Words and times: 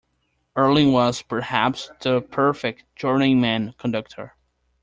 Ehrling 0.57 0.91
was, 0.93 1.21
perhaps, 1.21 1.91
the 2.01 2.21
perfect 2.23 2.85
journeyman 2.95 3.75
conductor. 3.77 4.33